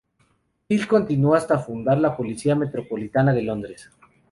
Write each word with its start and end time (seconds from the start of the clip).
Peel 0.67 0.87
continuó 0.87 1.35
hasta 1.35 1.59
fundar 1.59 1.99
la 1.99 2.17
Policía 2.17 2.55
Metropolitana 2.55 3.33
de 3.35 3.43
Londres. 3.43 3.91